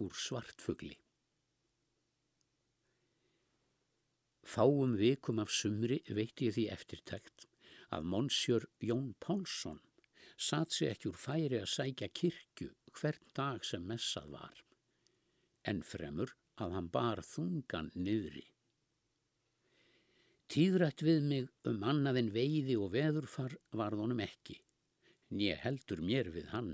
úr 0.00 0.16
svartfugli. 0.16 0.96
Fáum 4.50 4.96
vikum 4.98 5.38
af 5.38 5.52
sumri 5.54 6.00
veit 6.08 6.40
ég 6.42 6.56
því 6.56 6.66
eftirtækt 6.74 7.46
að 7.94 8.06
Monsjör 8.12 8.66
Jón 8.82 9.12
Pálsson 9.22 9.78
satt 10.40 10.72
sig 10.72 10.90
ekki 10.90 11.10
úr 11.10 11.18
færi 11.20 11.60
að 11.60 11.72
sækja 11.74 12.08
kirkju 12.20 12.70
hvern 12.96 13.26
dag 13.36 13.66
sem 13.66 13.84
messað 13.86 14.30
var, 14.34 14.62
en 15.70 15.82
fremur 15.86 16.32
að 16.60 16.74
hann 16.76 16.88
bar 16.92 17.22
þungan 17.24 17.92
niðri. 17.94 18.46
Tíðrætt 20.50 21.04
við 21.06 21.26
mig 21.30 21.50
um 21.70 21.84
annaðin 21.86 22.32
veiði 22.34 22.74
og 22.80 22.90
veðurfar 22.96 23.54
varð 23.76 24.02
honum 24.02 24.22
ekki, 24.24 24.56
nýja 25.30 25.60
heldur 25.62 26.02
mér 26.02 26.32
við 26.34 26.50
hann. 26.54 26.72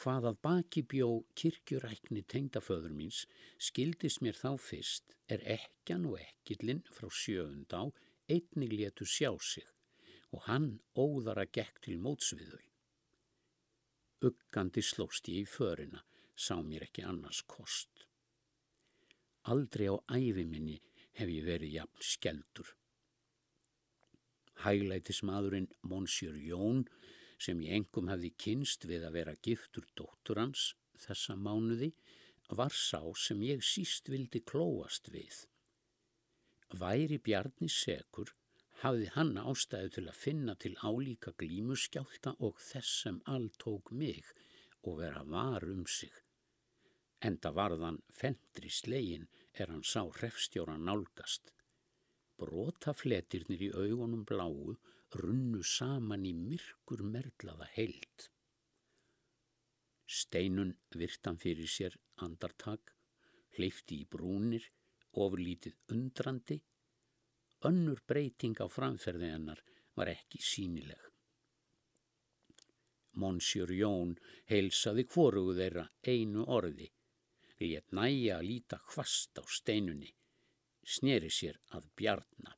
Hvað 0.00 0.30
að 0.30 0.36
baki 0.46 0.80
bjó 0.88 1.08
kirkjurækni 1.36 2.22
tengdaföður 2.32 2.92
míns 2.96 3.24
skildist 3.60 4.22
mér 4.24 4.38
þá 4.38 4.54
fyrst 4.56 5.12
er 5.28 5.44
ekkan 5.56 6.06
og 6.08 6.16
ekkillin 6.22 6.80
frá 6.88 7.10
sjöund 7.12 7.74
á 7.76 7.84
einnig 8.32 8.72
létu 8.72 9.04
sjá 9.04 9.34
sig 9.44 9.68
og 10.32 10.46
hann 10.46 10.70
óðara 10.96 11.44
gekk 11.44 11.82
til 11.84 11.98
mótsviðau. 12.00 12.62
Uggandi 14.24 14.82
slóst 14.84 15.28
ég 15.28 15.44
í 15.44 15.48
förina, 15.48 16.00
sá 16.32 16.56
mér 16.64 16.86
ekki 16.86 17.04
annars 17.04 17.42
kost. 17.44 18.06
Aldrei 19.52 19.88
á 19.92 19.96
æfi 20.16 20.44
minni 20.48 20.78
hef 21.18 21.28
ég 21.28 21.44
verið 21.44 21.76
jafn 21.76 22.04
skeldur. 22.12 22.72
Hæglætis 24.64 25.22
maðurinn 25.28 25.68
Monsir 25.82 26.36
Jón 26.36 26.86
sem 27.40 27.60
ég 27.64 27.78
engum 27.78 28.10
hefði 28.12 28.30
kynst 28.44 28.84
við 28.90 29.06
að 29.08 29.16
vera 29.18 29.38
giftur 29.46 29.86
dóttur 29.98 30.42
hans 30.42 30.74
þessa 31.04 31.36
mánuði 31.36 31.92
var 32.60 32.74
sá 32.74 33.00
sem 33.24 33.40
ég 33.46 33.64
síst 33.64 34.10
vildi 34.12 34.42
klóast 34.52 35.08
við. 35.14 35.46
Væri 36.80 37.18
Bjarni 37.18 37.68
sekur 37.72 38.32
hafði 38.82 39.10
hann 39.14 39.36
ástæðu 39.38 39.92
til 39.96 40.06
að 40.08 40.18
finna 40.24 40.54
til 40.56 40.72
álíka 40.82 41.32
glímuskjálta 41.42 42.34
og 42.46 42.60
þess 42.70 43.04
sem 43.04 43.20
all 43.34 43.48
tók 43.62 43.92
mig 44.02 44.26
og 44.82 45.00
vera 45.02 45.22
var 45.24 45.66
um 45.68 45.86
sig. 45.86 46.12
Enda 47.20 47.52
varðan 47.52 48.00
fendri 48.08 48.70
slegin 48.72 49.26
er 49.52 49.68
hann 49.68 49.84
sá 49.84 50.02
hrefstjóra 50.08 50.78
nálgast. 50.80 51.52
Brotafletirnir 52.40 53.66
í 53.66 53.74
augunum 53.76 54.24
bláu 54.24 54.78
runnu 55.16 55.62
saman 55.66 56.26
í 56.26 56.34
myrkur 56.36 57.02
merlaða 57.02 57.68
heilt. 57.74 58.30
Steinun 60.10 60.74
virtan 60.98 61.38
fyrir 61.38 61.70
sér 61.70 61.96
andartak, 62.24 62.94
hleyfti 63.56 64.02
í 64.02 64.08
brúnir 64.10 64.66
ofurlítið 65.12 65.76
undrandi, 65.94 66.60
önnur 67.66 68.02
breyting 68.06 68.60
á 68.62 68.66
framferði 68.70 69.30
hennar 69.34 69.62
var 69.98 70.10
ekki 70.12 70.40
sínileg. 70.42 71.00
Monsiur 73.20 73.72
Jón 73.74 74.14
heilsaði 74.50 75.04
hvorugu 75.10 75.56
þeirra 75.58 75.88
einu 76.06 76.46
orði, 76.46 76.86
létt 77.60 77.90
næja 77.96 78.38
að 78.38 78.46
líta 78.52 78.78
hvast 78.92 79.42
á 79.42 79.44
steinunni, 79.44 80.14
sneri 80.86 81.30
sér 81.30 81.58
að 81.74 81.90
bjarna. 81.98 82.54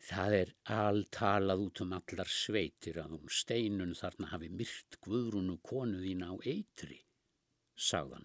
Það 0.00 0.34
er 0.38 0.50
alltalað 0.74 1.64
út 1.66 1.80
um 1.84 1.92
allar 1.92 2.30
sveitir 2.32 2.98
að 3.02 3.16
hún 3.16 3.32
steinun 3.36 3.96
þarna 3.98 4.30
hafi 4.32 4.48
myrt 4.48 4.96
guðrunu 5.04 5.58
konu 5.66 6.00
þína 6.00 6.30
á 6.32 6.36
eitri, 6.48 7.02
sagðan. 7.76 8.24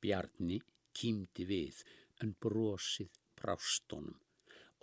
Bjarni 0.00 0.60
kýmdi 0.96 1.46
við 1.48 1.80
en 2.20 2.34
brosið 2.40 3.16
brást 3.40 3.92
honum. 3.96 4.18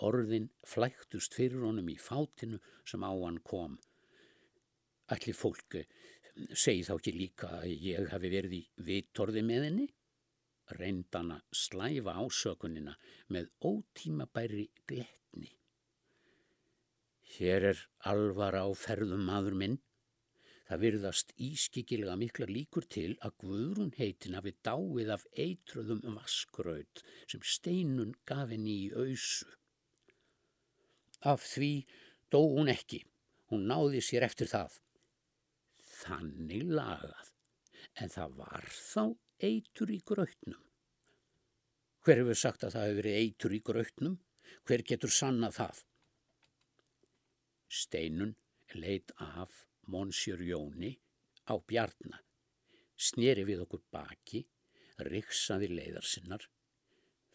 Orðin 0.07 0.49
flæktust 0.65 1.37
fyrir 1.37 1.63
honum 1.65 1.89
í 1.89 1.97
fátinu 2.01 2.59
sem 2.85 3.05
á 3.05 3.13
hann 3.13 3.39
kom. 3.45 3.77
Allir 5.13 5.37
fólk 5.37 5.79
segi 6.53 6.83
þá 6.85 6.93
ekki 6.97 7.13
líka 7.15 7.49
að 7.61 7.71
ég 7.87 8.09
hafi 8.11 8.29
verið 8.33 8.57
í 8.59 8.63
vitorði 8.89 9.43
með 9.45 9.69
henni? 9.69 9.87
Reyndana 10.75 11.41
slæfa 11.63 12.17
ásökunina 12.23 12.97
með 13.33 13.51
ótíma 13.71 14.27
bæri 14.33 14.67
gletni. 14.89 15.51
Hér 17.37 17.71
er 17.71 17.83
alvara 18.11 18.65
á 18.67 18.69
ferðum 18.75 19.23
maður 19.27 19.55
minn 19.61 19.77
Það 20.67 20.81
virðast 20.83 21.29
ískikilega 21.39 22.15
mikla 22.19 22.45
líkur 22.51 22.85
til 22.91 23.13
að 23.23 23.35
Guðrún 23.43 23.93
heitin 23.95 24.35
hafi 24.35 24.51
dáið 24.67 25.11
af 25.15 25.23
eitruðum 25.39 26.01
vaskraut 26.17 27.03
sem 27.23 27.45
steinun 27.53 28.11
gaf 28.27 28.51
henni 28.51 28.73
í 28.81 28.89
auðsu. 28.91 29.47
Af 31.23 31.45
því 31.53 31.71
dó 32.33 32.41
hún 32.41 32.73
ekki, 32.73 32.99
hún 33.47 33.63
náði 33.71 34.03
sér 34.03 34.27
eftir 34.27 34.51
það. 34.51 34.75
Þannig 36.01 36.67
lagað, 36.67 37.31
en 38.03 38.11
það 38.11 38.35
var 38.43 38.67
þá 38.75 39.03
eitur 39.43 39.91
í 39.93 39.99
grautnum. 40.05 40.59
Hver 42.01 42.21
hefur 42.21 42.39
sagt 42.39 42.63
að 42.63 42.75
það 42.75 42.85
hefur 42.87 42.99
verið 43.01 43.19
eitur 43.21 43.53
í 43.53 43.61
grautnum? 43.69 44.17
Hver 44.67 44.83
getur 44.87 45.13
sannað 45.13 45.57
það? 45.57 45.81
Steinun 47.67 48.35
leitt 48.75 49.11
af 49.23 49.65
Monsir 49.87 50.41
Jóni 50.43 50.93
á 51.47 51.55
Bjarnar, 51.59 52.23
sneri 52.95 53.43
við 53.47 53.63
okkur 53.65 53.83
baki, 53.91 54.43
riksaði 55.07 55.69
leiðarsinnar, 55.71 56.47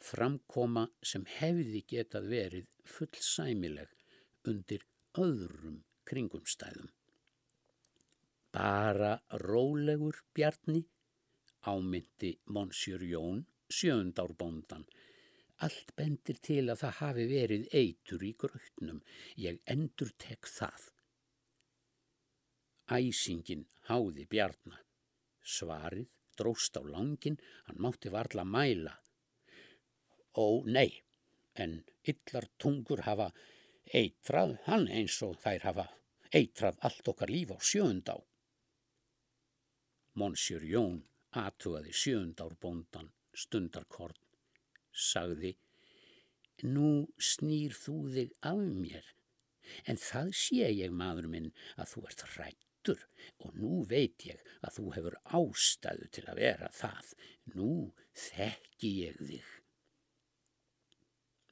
framkoma 0.03 0.87
sem 1.05 1.25
hefði 1.39 1.85
getað 1.89 2.29
verið 2.33 2.67
fullsæmileg 2.97 3.93
undir 4.51 4.85
öðrum 5.21 5.83
kringumstæðum. 6.09 6.91
Bara 8.53 9.15
rólegur 9.45 10.19
Bjarni 10.35 10.83
ámyndi 11.63 12.39
Monsir 12.45 13.03
Jón 13.03 13.47
sjöndárbóndan. 13.71 14.87
Allt 15.63 15.93
bendir 15.97 16.41
til 16.43 16.65
að 16.73 16.81
það 16.83 16.97
hafi 16.99 17.27
verið 17.31 17.69
eitur 17.71 18.25
í 18.27 18.33
grötnum. 18.39 18.99
Ég 19.39 19.61
endur 19.71 20.11
tek 20.19 20.49
það. 20.51 20.89
Æsingin 22.91 23.69
háði 23.89 24.27
bjarna. 24.29 24.81
Svarið 25.43 26.11
dróst 26.39 26.77
á 26.79 26.83
langin, 26.83 27.39
hann 27.67 27.81
mátti 27.83 28.11
varla 28.11 28.45
mæla. 28.45 28.95
Ó 30.35 30.65
nei, 30.65 30.91
en 31.55 31.83
yllar 32.09 32.49
tungur 32.59 33.05
hafa 33.07 33.31
eitrað 33.93 34.57
hann 34.67 34.89
eins 34.89 35.19
og 35.27 35.37
þær 35.43 35.67
hafa 35.69 35.87
eitrað 36.33 36.79
allt 36.89 37.09
okkar 37.13 37.31
líf 37.31 37.53
á 37.53 37.59
sjöundá. 37.61 38.17
Monsir 40.19 40.65
Jón 40.65 41.03
aðtugaði 41.39 41.95
sjöundárbóndan 42.03 43.13
stundarkorn, 43.33 44.19
sagði 44.93 45.57
Nú 46.63 47.09
snýr 47.19 47.73
þú 47.75 47.95
þig 48.15 48.35
af 48.47 48.61
mér, 48.61 49.07
en 49.89 49.99
það 49.99 50.29
sé 50.39 50.69
ég 50.71 50.93
maður 50.95 51.27
minn 51.33 51.49
að 51.75 51.89
þú 51.95 52.05
ert 52.11 52.27
rætt 52.37 52.69
aftur 52.83 53.07
og 53.39 53.55
nú 53.55 53.85
veit 53.87 54.25
ég 54.27 54.41
að 54.63 54.75
þú 54.77 54.85
hefur 54.97 55.17
ástæðu 55.39 56.09
til 56.11 56.25
að 56.27 56.39
vera 56.39 56.69
það. 56.75 57.15
Nú 57.55 57.93
þekki 58.15 58.91
ég 59.07 59.17
þig. 59.19 59.47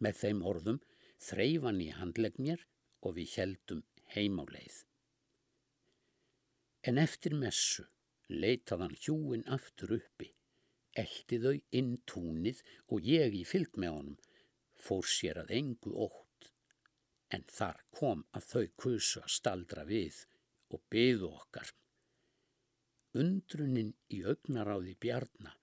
Með 0.00 0.14
þeim 0.16 0.42
orðum 0.42 0.80
þreifan 1.20 1.80
í 1.80 1.90
handlegg 1.94 2.38
mér 2.38 2.66
og 3.02 3.14
við 3.16 3.36
heldum 3.36 3.84
heim 4.14 4.40
á 4.42 4.44
leið. 4.50 4.84
En 6.82 6.98
eftir 6.98 7.34
messu 7.36 7.86
leitaðan 8.30 8.94
hjúin 8.94 9.43
aftur 9.50 9.96
uppi, 9.99 10.28
eldi 11.02 11.38
þau 11.43 11.56
inn 11.76 11.96
túnið 12.06 12.62
og 12.94 13.06
ég 13.06 13.34
í 13.34 13.44
fylg 13.46 13.78
með 13.82 13.96
honum 13.96 14.19
fór 14.81 15.06
sér 15.06 15.43
að 15.43 15.52
engu 15.58 15.93
ótt, 16.06 16.50
en 17.34 17.44
þar 17.50 17.82
kom 17.94 18.25
að 18.37 18.46
þau 18.52 18.66
kusu 18.84 19.22
að 19.22 19.34
staldra 19.37 19.84
við 19.88 20.22
og 20.70 20.82
byðu 20.93 21.31
okkar. 21.31 21.72
Undrunin 23.20 23.93
í 24.14 24.22
augnaráði 24.22 24.94
bjarna 25.02 25.56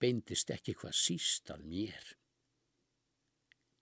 beindist 0.00 0.52
ekki 0.52 0.76
hvað 0.76 0.96
síst 0.96 1.50
að 1.52 1.64
mér. 1.72 2.06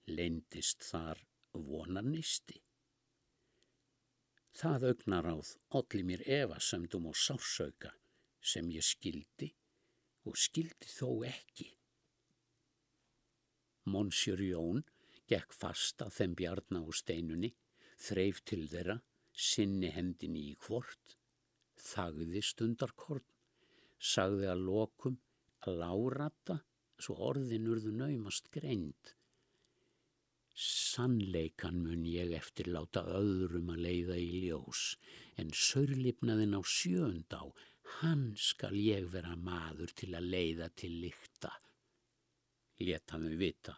Leindist 0.09 0.87
þar 0.87 1.21
vonarnisti. 1.53 2.63
Það 4.59 4.91
augnaráð 4.93 5.51
olli 5.79 6.05
mér 6.07 6.23
evasemdum 6.39 7.11
og 7.11 7.19
sársauka 7.19 7.93
sem 8.53 8.71
ég 8.75 8.85
skildi 8.87 9.51
og 10.29 10.37
skildi 10.37 10.89
þó 10.93 11.11
ekki. 11.29 11.69
Monsir 13.89 14.41
Jón 14.45 14.83
gekk 15.29 15.55
fast 15.57 16.03
að 16.05 16.15
þeim 16.19 16.35
bjarna 16.41 16.83
á 16.85 16.89
steinunni, 17.01 17.53
þreif 17.99 18.43
til 18.49 18.65
þeirra 18.71 18.99
sinni 19.39 19.91
hendinni 19.95 20.49
í 20.51 20.57
hvort, 20.65 21.17
þagði 21.79 22.43
stundarkorn, 22.43 23.27
sagði 23.99 24.49
að 24.53 24.65
lokum 24.67 25.21
að 25.67 25.79
láratta 25.83 26.59
svo 26.99 27.15
orðin 27.31 27.69
urðu 27.71 27.95
naumast 27.95 28.51
greind. 28.55 29.15
Sannleikan 30.59 31.79
mun 31.85 32.03
ég 32.09 32.33
eftir 32.35 32.71
láta 32.75 33.05
öðrum 33.21 33.71
að 33.75 33.85
leiða 33.85 34.17
í 34.19 34.43
ljós, 34.49 34.97
en 35.39 35.53
sörlipnaðin 35.55 36.59
á 36.59 36.63
sjönd 36.67 37.31
á, 37.31 37.47
hann 37.99 38.33
skal 38.37 38.77
ég 38.79 39.09
vera 39.13 39.35
maður 39.37 39.93
til 40.01 40.13
að 40.19 40.29
leiða 40.35 40.69
til 40.77 40.93
lykta. 41.03 41.51
Leta 42.85 43.19
þau 43.19 43.35
vita 43.41 43.75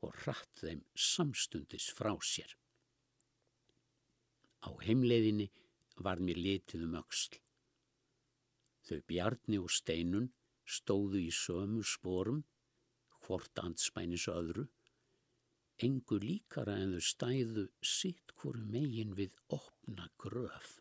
og 0.00 0.16
hratt 0.22 0.62
þeim 0.64 0.82
samstundis 0.96 1.90
frá 1.96 2.12
sér. 2.24 2.56
Á 4.66 4.70
heimleiðinni 4.84 5.48
var 6.04 6.20
mér 6.24 6.40
litið 6.40 6.86
um 6.88 6.98
öxl. 7.00 7.38
Þau 8.88 8.98
bjarni 9.08 9.60
og 9.60 9.70
steinun 9.72 10.30
stóðu 10.64 11.20
í 11.20 11.30
sömu 11.34 11.84
sporum, 11.86 12.42
hvort 13.20 13.60
anspænis 13.62 14.26
öðru, 14.32 14.66
engu 15.84 16.18
líkara 16.20 16.76
en 16.80 16.96
þau 16.96 17.06
stæðu 17.12 17.66
sitt 17.84 18.34
hverju 18.40 18.66
megin 18.72 19.16
við 19.16 19.36
opna 19.56 20.08
gröf. 20.20 20.78